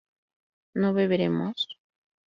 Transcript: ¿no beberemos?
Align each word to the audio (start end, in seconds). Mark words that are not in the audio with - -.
¿no 0.73 0.93
beberemos? 0.95 1.57